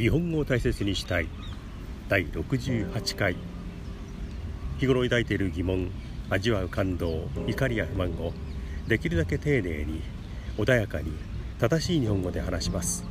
[0.00, 1.28] 日本語を大切にしたい。
[2.08, 3.36] 第68回。
[4.78, 5.90] 日頃抱いている疑問
[6.30, 8.32] 味わう感動怒りや不満を
[8.88, 10.00] できるだけ丁寧に
[10.56, 11.12] 穏やかに
[11.58, 13.04] 正しい日本語で話します。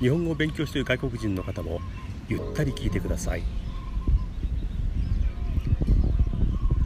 [0.00, 1.78] 日本語を勉強している外国人の方も
[2.28, 3.44] ゆったり聞いてください。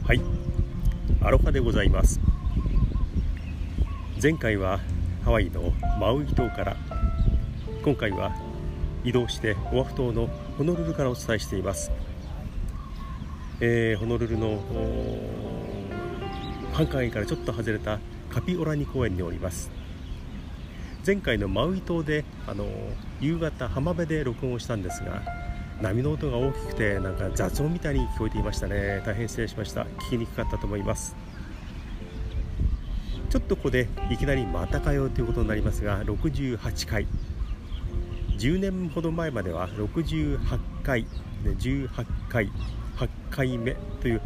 [0.05, 0.21] はい。
[1.23, 2.21] アロハでございます。
[4.21, 4.79] 前回は
[5.25, 6.77] ハワイのマウイ島から。
[7.83, 8.48] 今回は
[9.03, 10.27] 移動してオアフ島の
[10.57, 11.91] ホノルルからお伝えしています、
[13.59, 14.59] えー、ホノルルの
[16.73, 17.99] 繁華街からちょっと外れた
[18.29, 19.71] カピオラニ公園におります。
[21.05, 22.67] 前回のマウイ島であの
[23.19, 25.23] 夕方浜辺で録音をしたんですが
[25.81, 29.01] 波の音が大きくてなんか雑音みたいに聞こえていましたね。
[29.05, 29.83] 大変失礼しました。
[29.83, 31.15] 聞きにくかったと思います。
[33.29, 37.07] ちょっとここでいきなりまたかよということになりますが68回。
[38.39, 41.05] 10年ほど前までは68回
[41.43, 42.51] 18回
[42.97, 44.21] 8回目という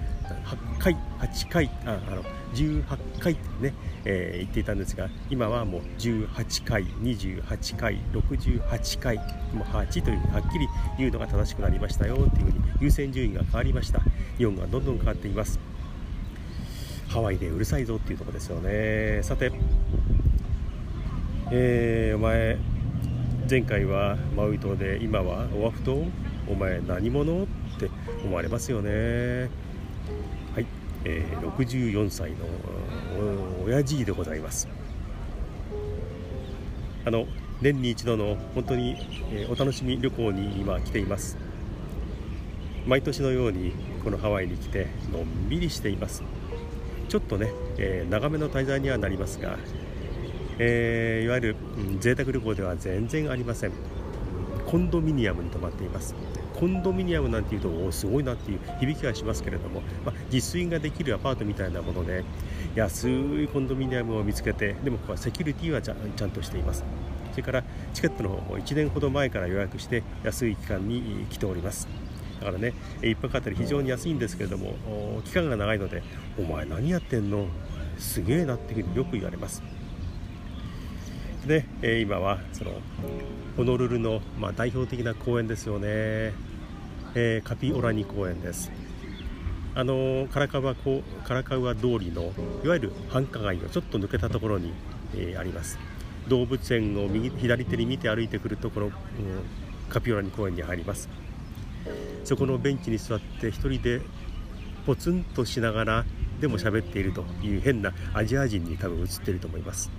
[0.46, 3.74] 8回8回ああの18回ってね、
[4.06, 9.18] えー、言っていたんですが今はもう18回28回68回
[9.54, 10.68] もう8というはっきり
[10.98, 14.02] 言うのが正しくなりましたよというふうに優先順位が変わりました。
[14.38, 15.60] 日本がどんどん変わっています。
[17.08, 19.22] ハワイでうるさいぞっていうところですよね。
[19.24, 19.52] さて
[21.52, 22.58] えー、お前
[23.50, 26.06] 前回はマウイ島で今はオアフ島
[26.48, 27.44] お前何者？
[27.44, 27.90] って
[28.24, 29.50] 思われますよね。
[30.56, 30.66] はい、
[31.04, 32.38] えー、64歳の
[33.66, 34.70] 親父でございます。
[37.06, 37.26] あの
[37.62, 38.96] 年に一度の本当に、
[39.34, 41.38] え、お楽しみ旅行に今来ています。
[42.88, 43.74] 毎年のように
[44.06, 46.24] このハワイに来てのんびりしています。
[47.10, 49.58] ちょっとね、えー、長めの滞在にはなりますが
[50.66, 53.72] えー、いわゆる、うん、贅沢旅行では全然ありません。
[54.66, 56.16] コンドミニアムに泊まっています。
[56.56, 62.24] コンドミニアムなんていうとおすごいなっていう響きはしますけれども、まあ、自炊ができるアパートみたいなもので
[62.76, 66.86] 安いコンドミニアムを見つけてでもここはセキュリティはちゃんとしています。
[67.32, 71.90] それからチケットの方も1年ほど前から予約して安い期間に来ております。
[72.40, 74.76] だからね1泊あたり非常に安いんですけれども
[75.26, 76.04] 期間が長いので
[76.40, 77.48] お前何やってんの？
[77.98, 79.62] すげえなっていうふうによく言われます。
[81.48, 82.72] で、え今はその
[83.58, 86.34] ホノルルの、まあ、代表的な公園ですよね、
[87.16, 88.72] えー、カピオラニ公園です。
[89.76, 90.76] あのカラカワ
[91.24, 92.32] カラカワ通りの
[92.64, 94.72] いわゆる繁華街をちょっと抜けたところに、
[95.16, 95.80] えー、あります。
[96.28, 98.94] 動物園を右左手に見て歩いてくるところ、うん、
[99.90, 101.10] カピオラニ公園に入ります。
[102.24, 104.02] そこのベンチに座って一人で
[104.86, 106.06] ポツンとしながら
[106.40, 109.92] でも喋っているという変なアジア人に多分映っていると思います。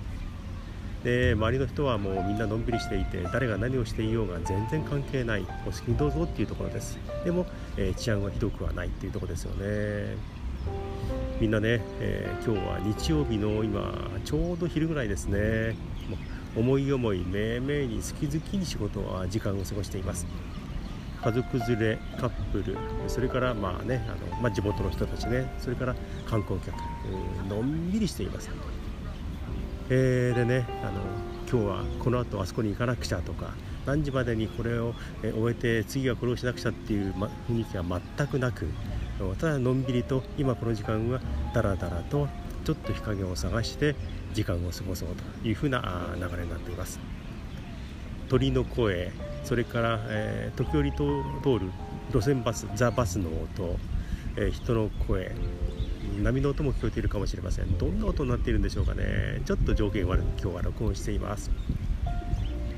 [1.05, 5.47] で周りの人はもうみんなのんびりしていて誰が何をしていようが全然関係ない。
[5.67, 6.99] お好きにどうぞっていうところです。
[7.25, 10.17] でも、えー、治安はひどくはないっていうところですよね。
[11.39, 15.77] みんなね、えー、今日は日曜日の今ちょうど昼ぐらいですね。
[16.57, 20.27] 思い思いめいめいに好き好きに仕事は時間を過ごしています。
[21.23, 22.77] 家族連れカップル
[23.09, 25.53] それからまあねあの、まあ、地元の人たちね。
[25.59, 25.95] それから
[26.27, 26.75] 観光客。
[27.49, 28.49] のんびりしています。
[29.91, 31.01] えー、でねあの
[31.51, 33.51] 今日はこの後あそこに行かなくちゃとか
[33.87, 37.85] 何時までにこれを終えて次はこれをしなくちゃっていう、雰囲気が
[38.17, 38.67] 全くなく
[39.39, 41.21] ただのんびりと今この時間は
[41.53, 42.29] だらだらと
[42.65, 43.95] ちょっと日陰を探して
[44.33, 45.09] 時間を過ごそう
[45.43, 46.99] というふうな流れになっています。
[48.29, 49.13] 鳥の声
[49.45, 51.03] それから、え、時折通
[51.59, 51.71] る
[52.11, 53.79] 路線バスザ・バスの音、
[54.37, 55.33] え、人の声
[56.23, 57.79] 波の音も聞こえているかもしれません。
[57.79, 59.43] どんな音になっているんでしょうかね。
[59.45, 61.51] ちょっと条件悪く今日は録音しています。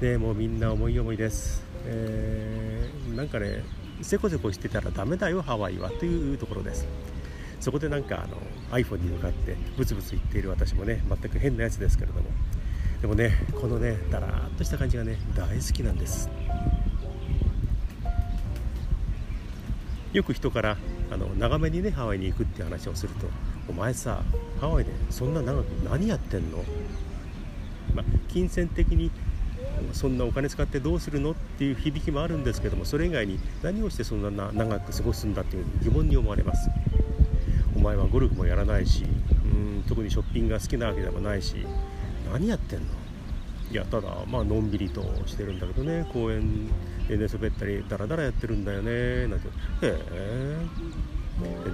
[0.00, 3.64] でもうみんな思い思いです、えー、なんかね
[4.02, 5.90] せこせこしてたらダメだよハワイは。
[5.90, 6.86] というところです。
[7.60, 8.36] そこでなんかあの
[8.70, 12.22] iPhone に向かってブツブツ言っている私もね全く変なやつですけれども。
[13.00, 16.28] でもねこのねだらーっとした感じがね大好きなんです。
[20.16, 20.78] よく人から
[21.12, 23.26] あの長めにねハワイに行くって話をすると
[23.68, 24.22] 「お前さ
[24.58, 26.64] ハワイでそんな長く何やってんの?」
[27.94, 29.10] ま、金銭的に
[29.92, 36.70] そんなお金使ってどうするのっていう響きもあるんですけどもそれ以外に何をしてそんな長く過ごすんだっていう疑問に思われます
[37.76, 39.08] お前はゴルフもやらないしう
[39.78, 41.56] ん特にショッピングが好きなわけでもないし
[42.32, 42.86] 何やってんの？
[43.70, 46.70] いやただまあのんびりとしてるんだけどね公園
[47.08, 49.48] 寝そべったりダラダラやってるんだよねなんて。
[49.48, 49.50] へ
[49.82, 50.56] え。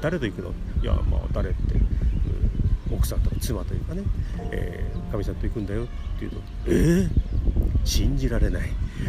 [0.00, 0.50] 誰と行くの？
[0.82, 1.74] いやまあ誰って、
[2.90, 4.02] うん、奥さんとか妻というかね、
[4.50, 7.08] えー、さんと行くんだよって言うとえー、
[7.84, 8.68] 信じられない。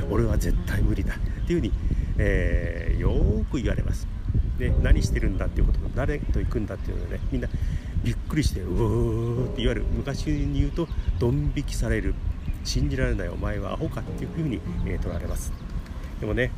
[0.10, 1.16] 俺は絶対無理だ。
[1.16, 1.18] っ
[1.48, 1.74] ていうふうに、
[2.18, 4.08] えー、よく言われます。
[4.60, 7.50] で何してるんだっていうこと誰と行くんだっていうので、ね、みんな
[8.04, 9.86] びっくりしてうおーっていわゆる。
[9.92, 10.88] 昔に言うと
[11.20, 12.14] ドン引きされる。
[12.64, 15.52] 信じられないお前はアホかっていうふうに、えー、取られます。
[16.24, 16.52] でもね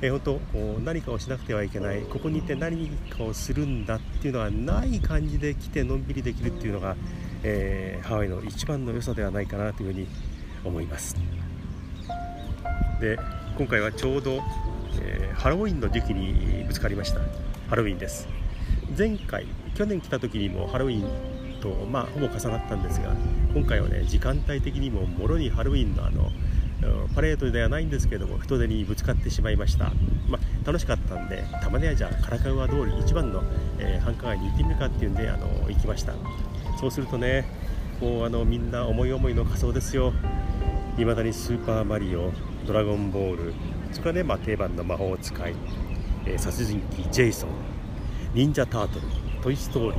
[0.00, 2.02] えー、本当何かをしなくてはいけない。
[2.02, 6.94] ここにいて何かをするんだっていうのはない感じで来てのんびりできるっていうのが、
[7.42, 10.06] えー、ハワイの一番の良さではないかなというふうに
[10.64, 11.16] 思います。
[13.00, 13.18] で
[13.56, 14.40] 今回はちょうど、
[15.02, 17.18] えー、ハロウィンの時期にぶつかりました。
[17.68, 18.28] ハロウィンです。
[18.96, 23.16] 前回去年来た時にもハロウィンとまあほぼ重なったんですが
[23.52, 26.30] 今回はね時間帯的にももろにハロウィンのあの
[27.14, 29.92] パレードではないんですけども人手にぶつかってしまいました、
[30.28, 33.42] まあ、楽しかったんでたまにはじゃあカラカウア通り一番の、
[33.78, 36.14] えー、繁華街に行ってみるかっていうんであの行きました。
[36.78, 37.46] そうするとね
[38.00, 40.12] もうあのみんな思い思いの仮装ですよ。
[40.96, 42.32] いまだにスーパーマリオ
[42.66, 43.54] ドラゴンボール
[43.92, 45.54] それからね、定番の魔法使い、
[46.26, 47.50] えー、殺人鬼ジェイソン
[48.34, 49.06] 忍者タートル
[49.42, 49.98] トイ・ストーリ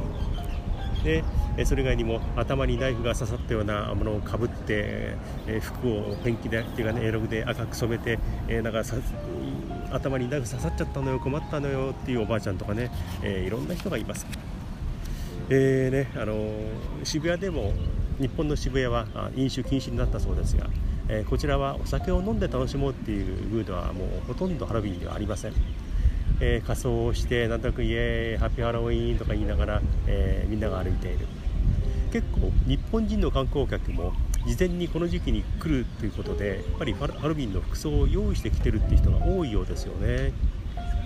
[1.01, 1.03] ー。
[1.03, 1.23] で
[1.65, 5.15] それ以外にも頭にナイフが刺さったようなものをかぶって、
[5.47, 8.83] え服をペンキでっていうかね絵の具で赤く染めて、えなんか
[9.91, 12.91] 頭にナイフ刺さっちゃったのよ困ったのよっていうおばあちゃんとかね、
[13.23, 14.25] えいろんな人がいます。
[15.49, 16.35] えーねあの
[17.03, 17.73] 渋谷でも
[18.19, 20.67] 日本の渋谷は飲酒禁止になったそうですが、
[21.07, 25.53] えこちらはお酒を飲んで楽しもうっていうムードはもうほとんどハロウィンではありません。
[26.41, 31.27] えー、仮装をしてなんとなくイエーイハッピーハロウィーンとか言いながら、えー、みんなが歩いている
[32.11, 34.13] 結構日本人の観光客も
[34.45, 40.33] 事前にこの時期に来るということでやっぱりハロウィンの服装を用意してきてるっていう人が多いようですよね。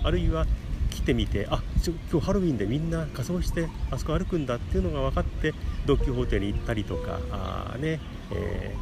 [0.02, 0.46] あるいは
[0.90, 5.52] 来てみてあ今日ハロウィンでみんな仮装してあそこ歩くんだっていうのが分かって
[5.86, 8.00] ドッキホテルに行ったりとかあね、
[8.32, 8.74] え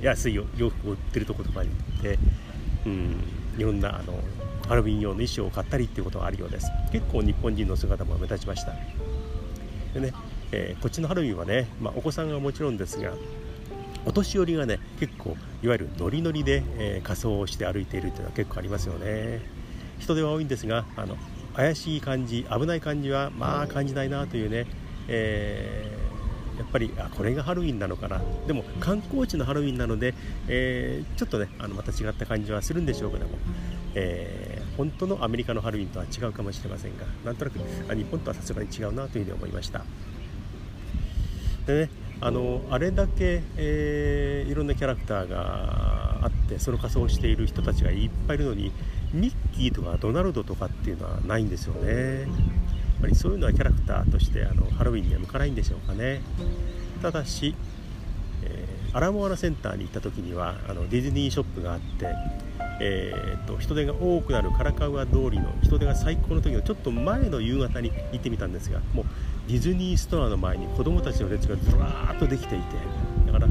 [0.00, 2.18] ー、安い洋服を売ってるとことかに行って、
[2.86, 3.24] うん、
[3.58, 4.14] いろんなあの
[4.68, 6.70] ハロウィン用の衣装を買ったりっていうことがあるようです。
[6.92, 8.72] 結構日本人の姿も目立ちました。
[9.92, 10.12] でね
[10.56, 13.12] えー、こっちのハロウィンはね、まあ、お子さんはもちろんですが
[14.06, 19.40] お年寄りがね結構いわゆるノリノリで、えー、仮装をして歩いているというのは結構ありますよね
[19.98, 21.16] 人手は多いんですがあの
[21.56, 24.66] 怪しい感じ危ない感じはまあ感じないなというね、
[25.08, 30.14] えー、やっぱりあこれがハロウィンなのかなでも観光地のハロウィンなので、
[30.46, 33.38] えー、ちょっとねあのまた違った感じはするんでしょうけども、
[33.94, 37.58] えー、本当のアメリカのハロウィンとは違うかもしれませんがなんとなく
[37.90, 39.84] あ日本とはさすがに違うなというふうに思いました。
[41.66, 41.90] でね
[42.20, 48.72] あのあれだけ、えー、いろんなキャラクターがあってその仮装をしている人たちがいっぱいいるのに
[49.12, 52.22] ミッキーとかドナルドとかっていうのはないんですよね。
[52.22, 52.30] やっ
[53.02, 56.22] ぱりそういうのはキャラクターとしてあのハロウィンには向かないんでしょうかね。
[57.02, 57.54] ただし、
[58.42, 62.06] えー、アラモアナセンターに行った時にはあのディズニーショップがあって
[62.80, 69.04] えーと、人手が多くなるカラカウア通りの人手が最高の時のちょっと前の夕方に行ってみたんですがもう
[69.48, 72.76] ディズニーストアの前に子供たちの列がずらーっとできていて
[73.26, 73.48] だから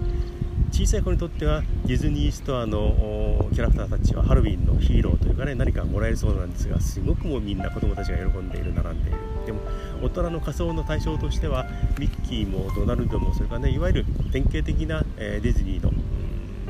[0.72, 9.20] 小さい子にとってはディズニーストアのキャラクターたちはハロウィンのヒーローというかね何かもらえるそうなんですがすごくもうみんな子供たちが喜んでいる並んでいる。
[9.46, 9.60] でも
[10.02, 11.68] 大人の仮装の対象としては
[12.00, 15.92] ミッキーもドナルドもそれからねいわゆる典型的な、え、ディズニーの、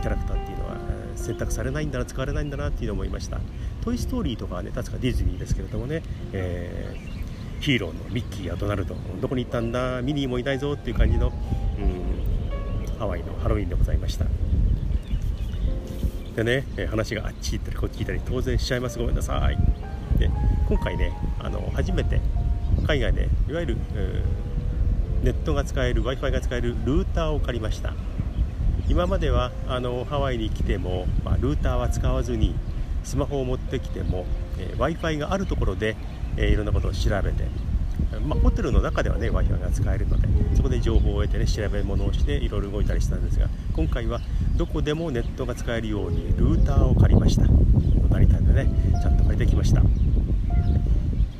[0.01, 0.77] キャラクターっていうのは
[1.15, 3.39] 選択されないんだな使われないんだなっていうのを思いました
[3.85, 7.12] 「トイ・ストーリー」とかはね確かディズニーですけれどもね、えー
[7.63, 11.31] ヒーローのミッキーやドナルドどこに行ったんだミニーもいないぞっていう感じの、
[11.79, 14.25] うん、ハワイのハロウィンでございました。
[16.35, 18.99] でね話があっち行ったりこっち行ったり当然しちゃいます。
[18.99, 19.57] ごめんなさい。
[20.19, 20.29] で
[20.67, 22.19] 今回ねあの初めて
[22.85, 23.77] 海外でいわゆる、
[25.23, 27.93] ネットが使える w i f i が使えるルーターを借りました。
[28.89, 32.55] 今まではあのハワイに来ても、まあ、ルーターは使わずに
[33.05, 34.25] スマホを持ってきても、
[34.59, 35.95] えー、w i f i があるところで
[36.37, 37.45] え、いろんなことを調べて、
[38.25, 44.19] まあ、ホテルの中ではね w i f i が使えるのでそこで情報を得てね調べ物をしていろいろ動いたりしたんですが今回は
[44.55, 47.43] どこでもネットが使えるようにルーターを借りました。
[47.43, 48.67] 成田でね
[49.01, 49.81] ちゃんと借りてきました。
[49.81, 49.87] で、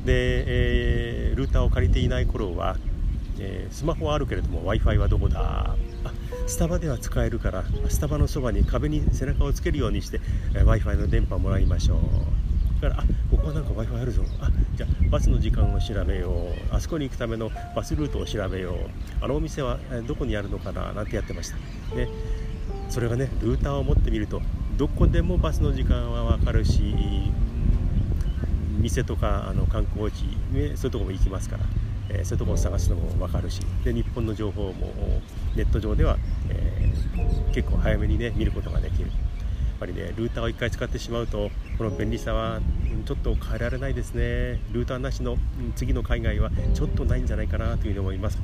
[0.08, 2.76] えー、ルーターを借りていない頃は、
[3.38, 5.76] えー、スマホはあるけれども w i f i はどこだ？
[6.46, 10.20] スタバでは使えるからスタバのそばに壁に背中をつけるようにして
[10.52, 11.98] w i f i の電波をもらいましょう。
[12.88, 14.22] からあここはなんか w i f i あるぞ。
[14.40, 16.74] あじゃあバスの時間を調べよう。
[16.74, 19.24] あそこに行くためのバスルートを調べよう。
[19.24, 20.92] あのお店はどこにあるのかな？
[20.92, 21.56] なんてやってました。
[21.96, 22.08] で
[22.90, 24.40] それがねルーターを持ってみると
[24.76, 26.94] どこでもバスの時間は分かるし
[28.78, 31.64] 店とかあの観光地、ね、そういうとこも行きますから、
[32.10, 34.92] えー、そういうとこを探すのも分かるしで日本の情報も
[35.56, 36.18] ネット上では、
[36.50, 39.08] えー、結構早めにね見ることができる。
[39.08, 39.12] や
[39.76, 42.60] っぱりねルーターを1回使ってしまうとこの便利さは
[43.04, 44.60] ちょっと変えられないですね。
[44.70, 45.36] ルーターなしの
[45.74, 48.38] 次の海外はちょっとないんじゃないかなというふうに思います。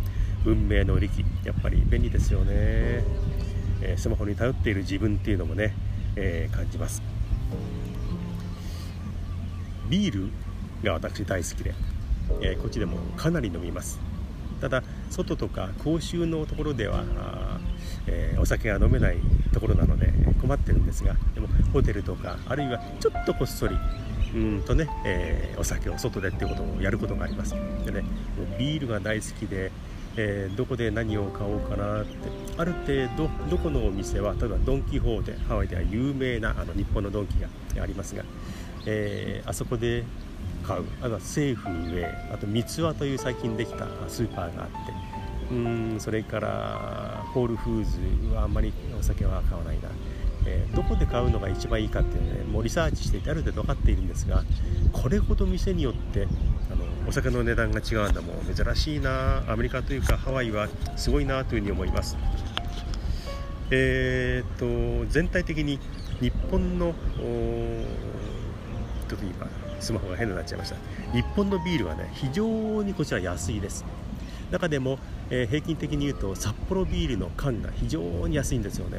[0.44, 3.04] 運命の利器やっぱり便利ですよね、
[3.82, 5.74] え、スマホに頼っている自分っていうのもね、
[6.16, 7.02] えー、感じます。
[9.88, 10.30] ビール
[10.82, 11.74] が私大好きで、
[12.40, 14.00] えー、こっちでもかなり飲みます。
[14.60, 17.04] ただ外とか公衆のところでは
[18.06, 19.18] えー、お酒が飲めない
[19.52, 20.12] ところなので
[20.50, 23.76] 困ってるんですがでもホテルとかあるいはちょっとこっそり
[24.34, 27.54] うんとね、えー、お酒を外でっていうことをやることがあります。
[27.84, 28.04] でね
[28.58, 29.72] ビールが大好きで、
[30.16, 32.10] えー、どこで何を買おうかなって
[32.56, 37.48] ある程度どこのお店は例えばドン・キホーテハワイでは有名なあの日本のドンキが
[37.82, 38.24] ありますが、
[38.86, 40.04] えー、あそこで
[40.64, 40.84] 買う。
[41.00, 45.10] あとはセーフウェイあと三つ輪という最近できたスーパーがあって
[45.50, 49.88] うんそれからホールフーズはあんまりお酒は買わないな、
[50.46, 54.42] えー、どこで買うのが一番いいかっていうのねもうリサーチしていてある程度分かっているんですが
[54.92, 56.26] これほど店によって
[56.70, 62.16] あのお酒の値段が違うんだもん珍しいなアメリカというかハワイはすごいなというふうに思います。
[63.72, 65.78] えー、っと全体的に
[66.20, 66.92] 日本の
[69.08, 69.46] ちょっと今
[69.78, 70.76] スマホが変になっちゃいました。
[71.12, 73.84] 日本のビールはね非常にこちら安いです。
[74.50, 74.98] 中でも、
[75.30, 78.98] えー、平均的に言うと札幌ビールの缶が非常に安いんですよね。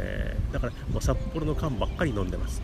[0.52, 2.62] だからもう札幌の缶ばっかり飲んでます。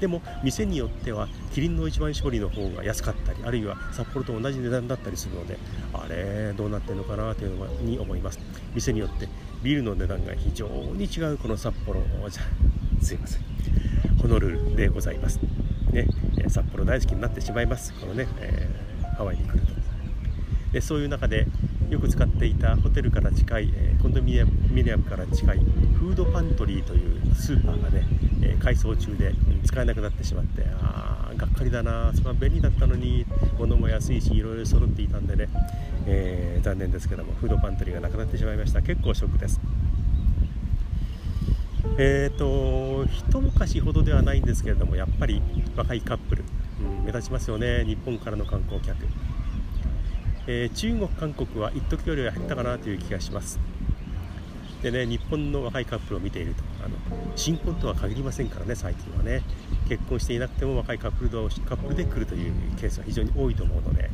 [0.00, 5.58] でも店によってはキリンの一番搾りの方が安かったりあるいは札幌と同じ値段だったりするので
[5.92, 8.38] あれどうなってるのかなというのに思います。
[8.74, 9.28] 店によって
[9.62, 12.02] ビールの値段が非常に違うこの札幌。
[12.30, 12.42] じゃ
[13.02, 13.42] すいません。
[14.20, 15.40] ホノルルでございます。
[15.92, 16.06] ね。
[16.48, 17.92] 札幌大好きになってしまいます。
[17.94, 19.78] このね、えー、ハワイに来ると。
[20.72, 21.46] でそういう中で
[21.90, 24.40] よく使っていたホテルから近い、えコンドミニ
[24.92, 28.06] アムから近いフードパントリーというスーパーがね、
[28.42, 29.32] え改装中で
[29.64, 33.24] 使えなくなってしまってあがっかりだなそれは便利だったのに
[33.58, 35.48] 物も安いしいろいろ揃っていたんでね、
[36.06, 38.82] えー、残念ですけどもフードパントリーがなくなってしまいました。
[38.82, 39.60] 結構ショックです。
[41.96, 45.42] えーと一昔ほどではないんですけれどもやっぱり
[45.76, 46.44] 若いカップル、
[46.80, 49.06] うん、目立ちますよね日本からの観光客。
[50.50, 53.60] えー、中国、韓国は一時よりは減ったかなという気がします。
[54.82, 56.94] でね日本の若いカップルを見ているとあの
[57.34, 59.42] 新婚とは限りませんからね最近はね。
[59.88, 64.10] 結婚していなくても若いカップル同士カップルで来るというケースが非常に多いと思うので、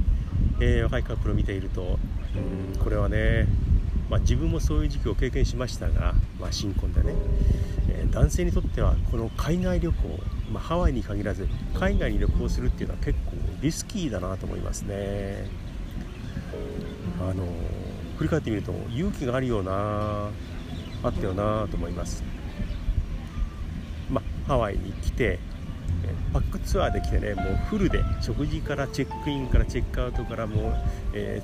[0.60, 1.98] えー、若いカップルを見ていると
[2.72, 3.46] うんこれはね、
[4.08, 7.14] まあ、自分もそういう時期を経験しましたが、まあ、新婚でね、
[7.90, 9.98] えー、男性にとってはこの海外旅行、
[10.52, 15.63] まあ、ハワイに限らず海外に旅行するっていうのは結構リスキーだなと思いますね。
[17.30, 17.46] あの
[18.18, 20.30] 振り返ってみると勇気があるような
[21.02, 22.22] あったよなと思います、
[24.10, 25.38] まあ、ハワイに来て
[26.32, 30.74] パックツアーで来てねもうフルで食事からチェックインからチェックアウトからもう、
[31.12, 31.42] え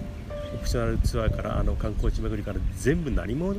[0.53, 3.55] ー、オプショナルツアーからあの観光地巡りから全部何も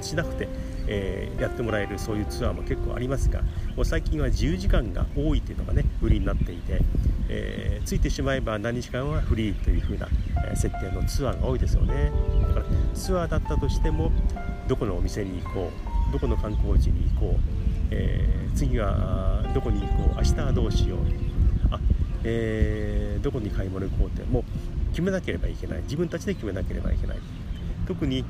[0.00, 0.48] しなくて、
[0.88, 3.42] えー、やってもらえるそういうツアーも結構ありますが
[3.76, 6.80] もう最近は自由時間が多いというのがね売りになっていて、
[7.34, 10.06] えー、ついてしまえば何日間はフリーという風な
[10.54, 12.12] 設定のツアーが多いですよね。
[12.42, 14.12] だからツアーだったとしても
[14.68, 15.70] どこのお店に行こ
[16.10, 17.40] うどこの観光地に行こう、
[17.90, 20.98] えー、次はどこに行こう明日はどうしよう
[21.70, 21.80] あ、
[22.24, 24.44] えー、どこに買い物行こうってもう
[24.90, 25.82] 決めなければいけない。
[25.84, 27.18] 自分たちで決めなければいけない。
[27.88, 28.26] 特に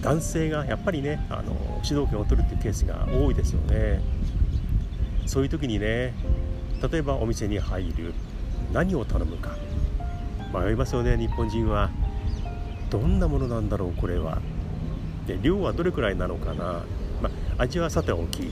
[0.00, 4.00] 男性がやっぱりねあの主導権を取るっていうケースが多いですよね。
[5.26, 6.12] そういう時にね
[6.90, 8.12] 例えばお店に入る。
[8.72, 9.56] 何を頼むか。
[10.52, 11.90] 迷いますよね日本人は。
[12.90, 14.38] どんなものなんだろうこれは。
[15.26, 16.84] で量はどれくらいなのかな、
[17.22, 18.50] まあ、味はさておき、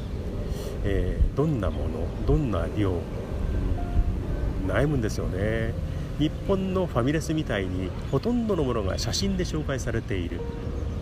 [0.84, 2.94] えー、どんなものどんな量、う
[4.66, 5.74] ん、悩むんですよね。
[6.18, 10.40] 日本のファミレスみたいにほとんどのものが写真で紹介されている。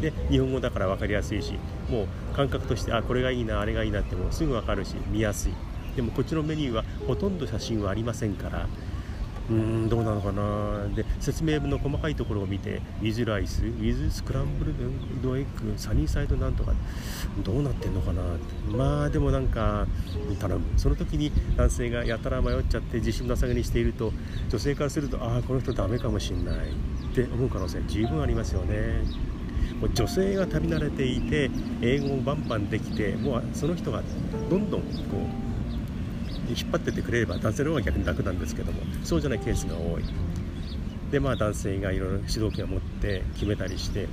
[0.00, 1.54] で日本語だから分かりやすいし
[1.90, 2.06] もう
[2.36, 5.52] 感覚としてあこれがいいなあれがいいなってもうすぐ分かるし見やすい。
[5.96, 8.68] でもこっちのメニューはほとんど写真はありませんから
[9.50, 10.88] うーんどうなのかな。
[10.94, 14.74] で説明文の細かいところを見てウィズライスウィズスクランブル
[15.22, 16.72] ドエッグサニーサイドなんとか
[17.42, 18.22] どうなってんのかな
[18.70, 19.86] まあでもなんか
[20.38, 20.64] 頼む。
[20.76, 24.12] その時に男性がやたら迷っちゃって自信なさげにしていると
[24.48, 29.02] 女性からするとああこの人ダメかもしんないって思う可能性十分ありますよね。
[29.94, 31.50] 女性が旅慣れていて
[31.82, 34.02] 英語をバンバンできてもうその人が
[34.50, 34.86] どんどんこ
[35.16, 35.47] う
[36.50, 40.04] 引っ張っててくれれば男性の方が逆に楽なんですけどもそうじゃないケースが多い。
[41.10, 44.08] でまあ男性がいろいろ主導権を持って決めたりして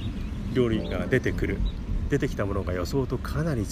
[0.54, 1.60] 料理が出てくる。
[2.08, 3.68] 出てきたものが予想とかなり違う。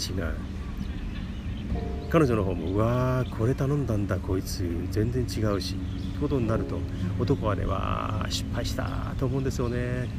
[2.10, 4.18] 彼女の方もうわーこれ頼んだんだ。
[4.18, 5.76] こいつ全然違うし。
[5.76, 5.78] っ
[6.14, 6.80] てことになると
[7.20, 10.10] 男はねわー失敗したと思うんですよね。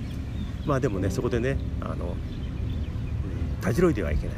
[0.64, 2.14] まあでもねそこでねあの、
[3.60, 4.36] たじろいではいけない。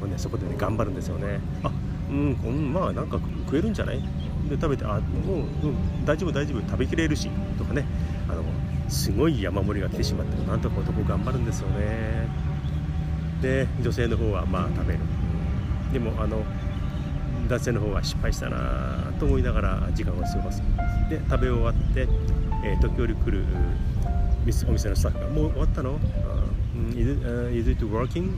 [0.00, 1.40] もう、ね、そこでね頑張るんですよね。
[1.62, 1.70] あ
[2.10, 4.00] うん、うん、まあなんか食えるんじゃない？
[4.48, 7.84] で食べてあもう、うん、大丈夫大丈夫食べきれるしとかね。
[8.28, 8.42] あの
[8.88, 12.28] すごい山盛りが来てしまってもなんとか男頑張るんですよね。
[13.42, 15.00] で女性の方はまあ食べる。
[15.92, 16.44] でもあの
[17.48, 20.62] 男性の方は失敗したなと思いながら時間を過ごす。
[21.10, 22.08] で食べ終わって、
[22.64, 23.44] えー、時折来る
[24.68, 25.98] お店のスタッフが「もう終わったの、
[26.96, 28.30] is, it, uh, is it working?」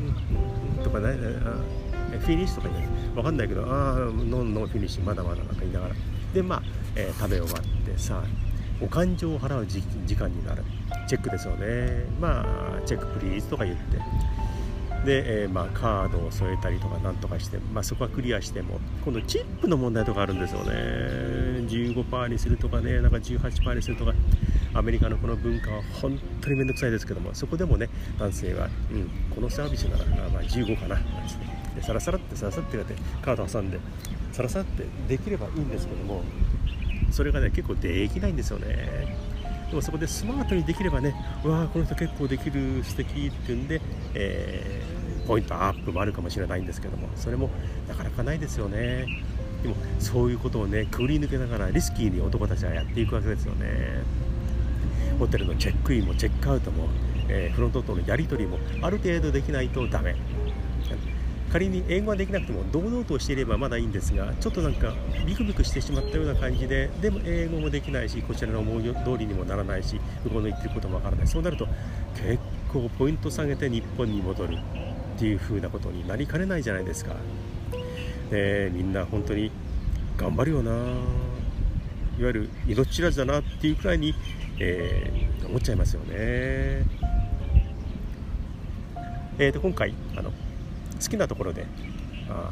[0.82, 1.14] とかね
[2.18, 5.94] 「フィニッシュ」とかね分かんないけど「ああ no no finish まだまだ」なんか言いながら。
[6.34, 6.62] でまあ、
[6.94, 8.22] えー、食べ終わってさ
[8.82, 9.80] お勘定を払う時
[10.14, 10.62] 間になる。
[11.08, 12.04] チェックですよね。
[12.20, 12.44] ま
[12.78, 13.98] あ check please とか言って。
[15.04, 20.72] で、えー、まあ、カードを添えたりとかなんとかして、まあ、そこはクリアしても今度チップの問題とかあるんですよね。
[21.68, 24.12] 15%にするとかねなんか18%にするとか。
[24.74, 30.96] アメリカのこの文化は本当に面倒くさいですけどもそこでもね男性は、うん、このサービスならまあ15かな。
[30.96, 33.78] なんですねでサラサラってサラサラってやってカード挟んで
[34.32, 36.22] サラサラってできればいいんですけども
[37.10, 39.16] それがね結構できないんですよね。
[39.70, 43.80] でもそこでスマートにできればねわあこの人結構できる素敵っていうんで、
[44.14, 47.50] えー、ポイントアップもあるかもしれないんですけどもそれも
[47.86, 49.06] なかなかないですよね。
[49.62, 54.02] でもそういうことをねくぐり抜けながらリスキーに男たちはやっていくわけですよね。
[55.18, 56.88] ホテルのチェックインもチェックアウトも、
[57.28, 60.14] えー、フロントとのやり取りもある程度できないとダメ。
[61.52, 64.92] 仮に英語ができなくても堂々としていればまだいいんですがちょっとなんか
[65.26, 71.26] ビクビクしてしまったような感じででも英語もできないしこちらの思い通りにもならないし向こうの言ってることもわからない。
[71.26, 71.66] そうなると
[72.14, 72.38] 結
[72.72, 74.58] 構ポイント下げて日本に戻る。
[75.18, 77.16] っていう風なことになりかねないじゃないですか、
[78.30, 79.50] えみんな本当に
[80.16, 80.70] 頑張るよな。
[80.70, 84.14] いわゆる命知らずだなっていうくらいに、
[84.60, 86.14] えー、思っちゃいますよね。
[89.40, 90.32] えーと今回あの
[91.00, 91.66] 好きなところで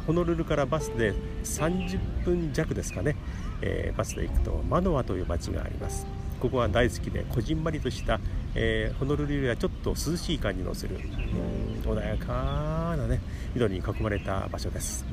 [0.07, 1.13] ホノルルからバスで
[1.45, 3.17] 30分弱ですかね、
[3.61, 6.07] えー、バスで行くとマノアという町があります。
[6.41, 8.21] ここは大好きでこじんまりとした、
[8.55, 10.99] えー、ホノルルよりはちょっと涼しい感じのする
[11.83, 13.21] 穏やかなね
[13.55, 15.07] 緑に囲まれた場所です、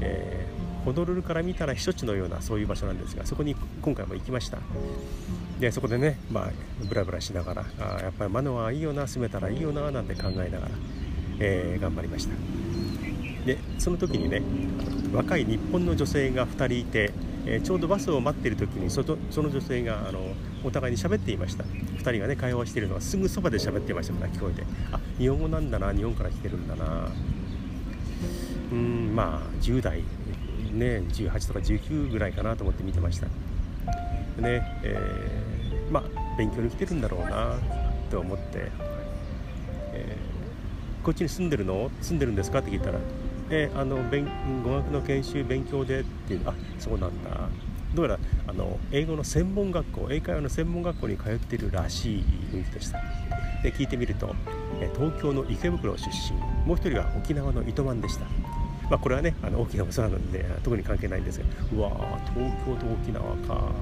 [0.00, 4.58] えー、ホノルルから見たら避暑地のようなそういう場所なんですがそこに今回も行きました。
[5.60, 6.50] でそこでねまあ
[6.88, 10.70] ブラブラしながらあやっぱりマノアいいよな住めたらいいよななんて考えながら
[11.38, 12.34] えー、頑張りました。
[13.46, 14.42] でその時にね
[15.12, 17.12] 若い日本の女性が2人いて、
[17.44, 20.20] えー、ちょうどバスを待っている時にそその女性があの
[20.64, 21.64] お互いに喋っていました。
[21.64, 24.14] 2人がね会話しているのはすぐそばで喋っていました。
[24.14, 27.08] から聞こえてあ日本語なんだな日本から来てるんだな。
[28.70, 30.02] うんまあ10代
[30.72, 33.26] ね18とか19ぐらいかなと思って見てました。
[34.40, 37.58] ねえー、まあ勉強に来てるんだろうな
[38.10, 38.70] と思って、
[41.02, 41.90] こっちに住んでるの？
[42.00, 42.60] 住んでるんですか？
[42.60, 42.98] って聞いたら、
[43.50, 44.28] えー、あの勉
[44.62, 47.48] 語学の研修勉強でっていうのあそうなんだ。
[47.94, 53.00] どうやらあの英語の専門学校英会話の専門学校に通っているらしい雰囲気でした。
[53.62, 54.34] で聞いてみると、
[54.94, 58.24] 東京の池袋出身もう一人は沖縄の糸満でした。
[58.88, 63.72] まあ、これはねあの大きなお世話なんで特に関係ないんですがうわー東京と沖縄か。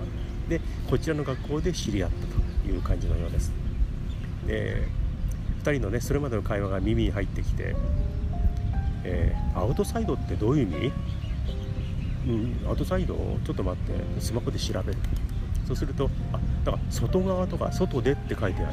[0.49, 2.27] でこちらの学校で知り合った
[2.67, 3.53] という感じのようです。
[4.47, 4.89] で
[5.63, 7.77] 2人のねそれまでの会話が耳に入ってきて、
[9.05, 10.93] えー、アウトサイドってどういう意味？
[12.27, 13.15] うんアウトサイド？
[13.45, 14.99] ちょっと待ってスマホで調べる。
[15.67, 18.73] そうするとあだから外側とか外でって書いてある。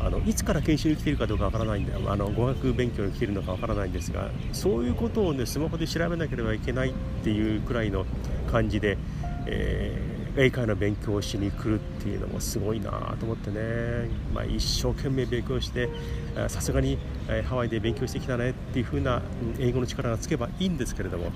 [0.00, 2.00] あのいつから研修に来てるかどうかわからないんだよ。
[2.06, 6.92] あの語学勉強に来てるのかわからないんですがそういうことをねスマホで調べなければいけないっ
[7.24, 8.06] ていうくらいの
[8.50, 8.96] 感じで、
[9.46, 15.88] えー英会話の勉強をしに来るっていうのもすごいなと思ってね、まあ、一生懸命勉強して
[16.46, 16.96] さすがに
[17.48, 19.20] ハワイで勉強してきたねっていう風な
[19.58, 21.32] 英語の力がつけばいいんですけれども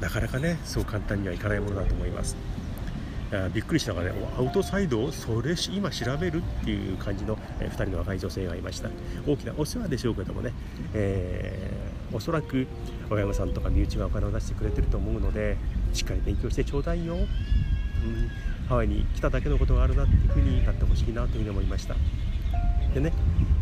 [0.00, 2.34] なかなかねそう簡単にはいかないものだと思います。
[3.54, 8.90] びっくりしたのがね、アウトサイドをそれ今調べるっていう感じの、2人の若い女性がいました。
[9.24, 10.52] 大きなお世話でしょうけどもね、
[10.94, 12.66] えー、おそらく
[13.08, 15.56] 親御さんとか身内がお金を出してくれてると思うので、
[15.92, 17.18] しっかり勉強してちょうだいよ
[18.68, 21.96] ハワイに来ただけのことがあるなっていうふうになってほしいなというふうに思いました。
[22.94, 23.12] でね、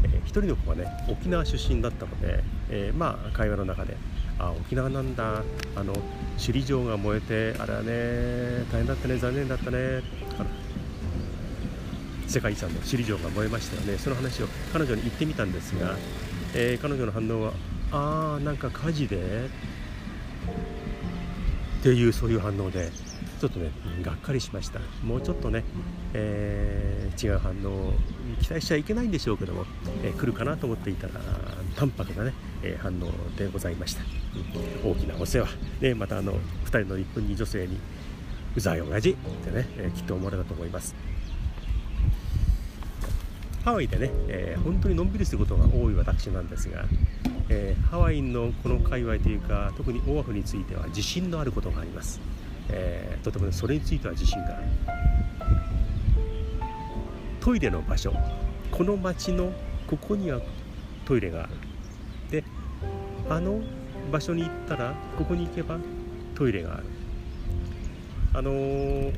[0.05, 3.97] えー、1人の子はね沖縄出身だったので、えー、まあ会話の中で
[4.39, 5.43] あ沖縄なんだ
[5.77, 5.95] あの
[6.39, 10.03] 首里城が燃えてあれはね大変だったね残念だったね
[12.27, 13.97] 世界遺産の首里城が燃えましたよね。
[13.99, 15.97] その話を彼女に言ってみたんですが、
[16.55, 17.53] えー、彼女の反応は
[17.91, 19.17] ああなんか火事で
[21.81, 22.91] っていうそういう反応で。
[23.39, 23.71] ちょっとね
[24.03, 24.81] がっかりしました。
[25.05, 25.65] もうちょっとね、
[26.15, 27.93] えー、違う反応を
[28.43, 29.65] 期待しちゃいけないんでしょうけども、
[30.03, 31.13] えー、来るかなと思っていたら
[31.77, 34.03] 淡白なね、えー、反応でございました、
[34.85, 35.49] 大きなお世話。
[35.81, 37.79] でまたあの2人の日本人女性に
[38.57, 40.95] うざい親父ってね、えきっと思われたと思います。
[43.65, 46.87] ハワイでね、え本当にのんびりすることが多い私なんですが
[47.51, 52.21] えー、ハワイのこの界隈というか特にオアフについては自信のあることがあります、
[52.71, 54.65] えー、とても、ね、それについては自信がある。
[57.41, 58.13] トイレの場所
[58.71, 59.53] この町の
[59.87, 60.41] ここには
[61.07, 61.53] トイレがある。
[62.31, 62.45] で
[63.31, 63.61] あの
[64.13, 65.79] 場所に行ったらここに行けば
[66.35, 66.85] トイレがある。
[68.35, 69.13] あのー、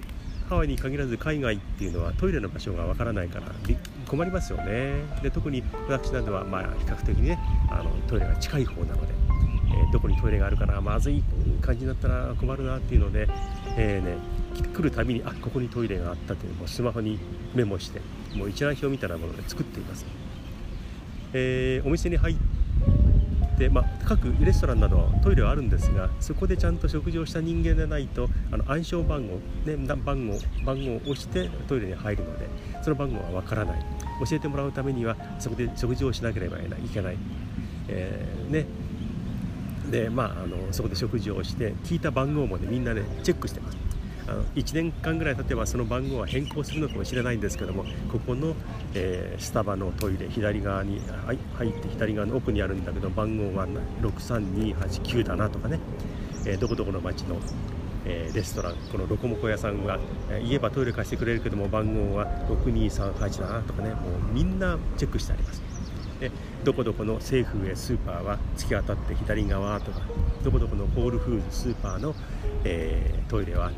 [0.49, 3.47] ハワイに限らず海外っていうのはトイレの場所がわからないから
[4.07, 5.03] 困りますよね。
[5.23, 7.39] で特に私などはまあ比較的ね
[7.71, 9.13] あのトイレが近い方なので、
[9.73, 11.23] えー、どこにトイレがあるかなまずい
[11.61, 13.29] 感じになったら困るなっていうので、
[13.77, 14.19] えーね、
[14.75, 17.19] 来るたびにあここにトイレがあったというのをスマホに
[17.55, 18.01] メモして
[18.35, 20.05] もう一覧表みたいなもので作っています、
[21.33, 29.35] えー、お店に入ってまあ、各レストランなどトイレはあるんですがそこでちゃんと食事をした人間でないとあの暗証番号、
[29.71, 32.49] ね、番号番号を押してトイレに入るので
[32.83, 34.01] その番号はわからない。
[34.21, 37.17] 教えてもらうためにはそこで食事をしなければいけない、
[37.89, 38.67] えー、ね
[39.91, 43.79] でまあ、あのそこで食事をして聞いた番号もねみんなねチェックしてます。
[44.29, 48.55] あの1年間ぐらい経てばその番号は変更するのかもしれないんですけどもここの、
[48.95, 51.01] えー、スタバのトイレ左側に
[51.57, 53.67] 入って左側の奥にあるんだけど番号は
[54.03, 55.81] 63289だなとかね、
[56.47, 57.39] えー、どこどこの町の
[58.07, 59.99] えー、レストランこのロコモコ屋さんは、
[60.31, 63.91] えー、言えばトイレ貸してくれるけども番号は6238だなとかね。
[63.91, 65.70] もうみんなチェックしてあります
[66.21, 66.31] で
[66.65, 70.03] どこどこのセーフウェイスーパーは突き当たって左側とか
[70.45, 72.15] どこどこのホールフーズスーパーの、
[72.65, 73.73] えー、トイレは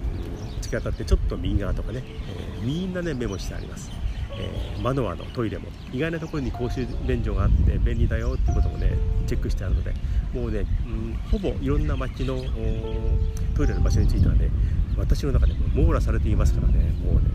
[0.60, 3.90] 突き当たってちょっと右側とかね、えみんなねメモしてあります。
[4.34, 9.92] えー、マノアのトイレも意外なところに公衆便所があって便利だよっていうこともねチェックしてあるので
[10.32, 12.42] もうね、うん、ほぼいろんな街の
[13.54, 14.48] トイレの場所についてはね
[14.96, 16.74] 私の中でも網羅されていますからね
[17.04, 17.30] もうね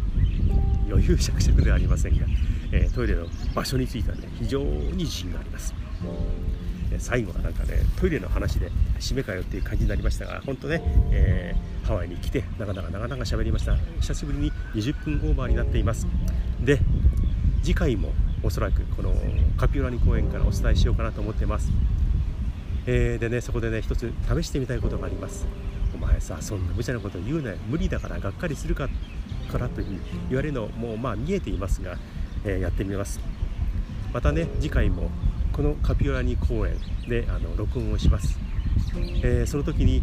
[0.89, 2.25] 余裕しゃくしゃくではありませんが、
[2.71, 5.73] えー、トイレの場所についてはね非常に自信があります。
[6.99, 13.75] 最後はなんかねトイレの話で締めかよっていう感じになりましたが本当ね、えー、ハワイに来てなかなかなかなか喋りました。
[13.99, 16.07] 久しぶりに20分オーバーになっています。
[16.61, 16.79] で
[17.61, 19.13] 次回もおそらくこの
[19.57, 21.69] カピオラニ公園からお伝えしようかなと思ってます、
[22.85, 25.45] えー、でねそこでね一つ試してみたいことがあります。
[25.93, 27.57] お前さそんな無茶なこと言うなよ。
[27.67, 28.89] 無理だからがっかりするか
[29.51, 31.97] からという言われるのもうまあ見えていますが、
[32.43, 33.19] えー、やってみます。
[34.13, 35.09] またね次回も
[35.51, 36.77] このカピオラニ公園
[37.09, 38.39] であの録音をします、
[39.23, 40.01] えー、その時に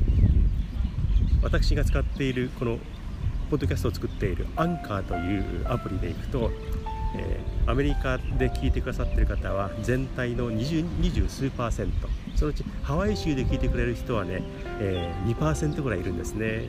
[1.43, 2.79] 私が使っているこの
[3.51, 6.51] ポッドキャストを作っているアンカーというアプリでいくと、
[7.17, 12.09] えー、アメリカで聞いてくださっている方は全体の 20, 20数パーセント。
[12.35, 14.43] そのうちハワイ州で聞いてくれる人はね、
[14.81, 16.69] えー、2%ぐらいいるんですね、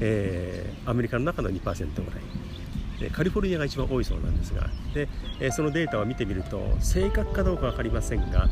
[0.00, 3.10] えー、アメリカの中の2%ぐらい。
[3.12, 4.68] カリフォルニアが一番多いそうなんですが。
[4.92, 5.08] で、
[5.40, 8.50] え、そのデータを見てみると正確かどうか分かりませんが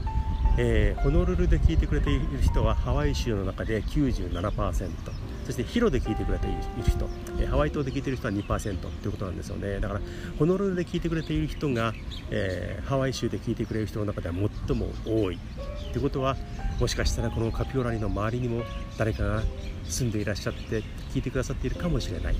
[0.61, 4.91] え、ホノルルで聞いてくれている人はハワイ州の中で97%
[5.49, 6.57] そしてヒロで聞いてくれている
[6.87, 7.09] 人、
[7.41, 9.81] えハワイ島で聞いている人は2%ということなんですよね。
[9.81, 10.01] だから
[10.39, 11.95] ホノルルで聞いてくれている人が、
[12.31, 14.35] えー、ハワイ州で聞いてくれる人の中では
[14.67, 15.39] 最も多い。
[15.93, 16.37] ということは
[16.79, 18.63] もしかしたらこのカピオラリの周りにも
[18.99, 19.43] 誰かが
[19.85, 20.83] 住んでいらっしゃって
[21.15, 22.37] 聞いてくださっているかもしれない。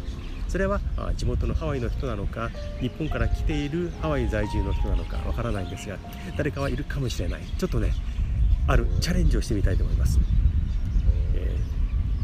[0.47, 0.79] それは
[1.17, 5.97] 地元のハワイの人なのか日本から来ているハワイ在住の人なのかわからないんですが
[6.37, 7.41] 誰かはいるかもしれない。
[7.57, 7.95] ちょっとね
[8.67, 10.19] あるチャレンジをしてみたいと思います。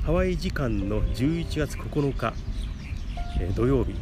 [0.05, 2.35] ハワイ時間の11月9日、
[3.41, 3.95] えー、土曜日。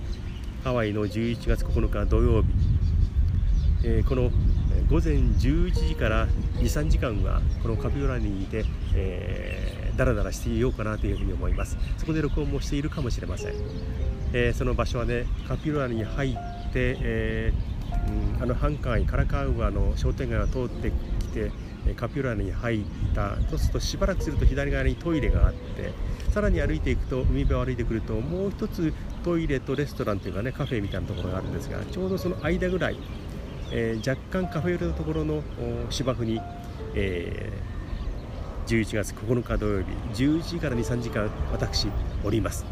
[0.65, 2.49] ハワイの11月9日土曜日、
[3.85, 4.31] えー、この
[4.91, 8.65] 午前11時から23時間はこのカピオラにいて、
[8.97, 11.79] えー、だらだらしていようかなというふうに思います。
[11.99, 13.55] そこで録音もしているかもしれません、
[14.33, 21.53] えー、その場所はねカピオラに入って、えー、うん、あの繁華街カラカウアの商店街を通ってきて
[21.97, 23.37] カピュラに入った。
[23.51, 25.93] そうするとしばらくすると左側にトイレがあって
[26.33, 28.93] さらに歩いていくと海辺を歩いてくるともう一つ
[29.23, 32.97] トイレとレストランというかねカフェみたいなところがあるんですがちょうどその間ぐらい、
[33.71, 35.43] えー、若干カフェ寄りのところの
[35.91, 36.41] 芝生に、
[36.95, 41.89] えー、11月9日土曜日11時から23時間私
[42.25, 42.65] おります。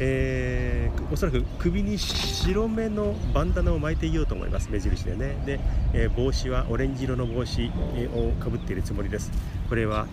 [0.00, 0.71] えー、
[1.12, 4.70] おそらく首に白目のバンダナを巻いていようと思います。
[4.70, 5.36] 目印でね。
[5.44, 5.60] で、
[5.92, 7.70] えー、帽子はオレンジ色の帽子
[8.14, 9.30] をかぶっているつもりです。
[9.68, 10.06] これは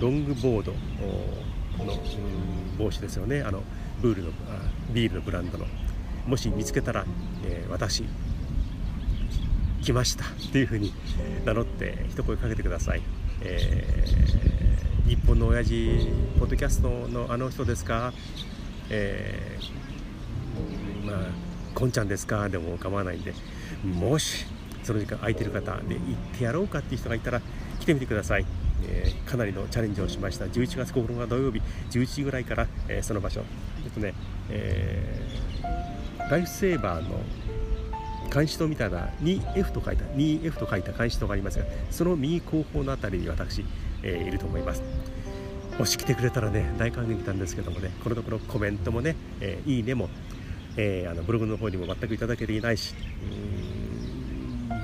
[0.00, 0.78] ロングボードの
[2.76, 3.42] 帽子ですよね。
[3.42, 3.62] あの
[4.00, 4.30] ブールの
[4.92, 5.66] ビールのブランドの。
[6.26, 7.06] もし見つけたら、
[7.44, 8.02] えー、私
[9.82, 10.24] 来ました。
[10.24, 10.92] っていうふうに
[11.44, 13.02] 名乗って一声かけてください、
[13.42, 16.08] えー、日本の親父
[16.40, 18.12] ポッドキャストのあの人ですか？
[18.90, 19.91] えー、
[21.74, 22.48] こんちゃんですか？
[22.48, 23.32] でも構わないんで
[23.84, 24.46] もし
[24.82, 27.40] その時間空いてる方で行ってやろうかっていう人がいたら
[27.80, 28.46] 来てみてください、
[28.84, 30.44] えー、かなりのチャレンジをしました。
[30.46, 33.42] 11月9日土曜日11時ぐらいから、えー、その場所。
[33.84, 34.14] えっとね、
[34.50, 37.20] えー、ライフセーバーの
[38.32, 43.64] 監視塔みたいな 2F と書いた 2F と書いた監視塔がありますがその右後方の辺りに私、
[44.02, 44.82] えー、いると思います。
[45.78, 50.08] もし来てくれたらね大歓迎なんですけどもねこのところコメントもね、えー、いいねも、
[50.76, 52.94] えー、あのブログの方にも全くいただけていないし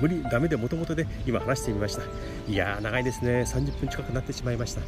[0.01, 2.03] 無理ダメでもともとで今話してみました。
[2.47, 3.41] いやー長いですね。
[3.41, 4.81] 30分近くなってしまいました。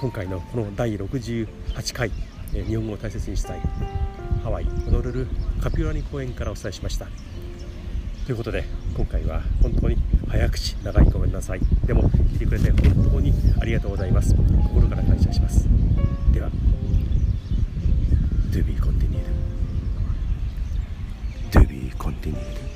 [0.00, 1.46] 今回のこの第68
[1.94, 2.10] 回、
[2.54, 3.60] えー、日本語を大切にしたい
[4.42, 5.26] ハワイホノルル
[5.60, 7.08] カピオラニ公園からお伝えしました。
[8.24, 8.64] ということで
[8.96, 9.96] 今回は本当に
[10.28, 11.60] 早口長いごめんなさい。
[11.84, 14.34] でも聞いてくれて本当にありがとうございます。
[14.34, 15.68] 心から感謝します。
[16.32, 16.48] では
[18.50, 18.97] To be c o n
[22.30, 22.67] continued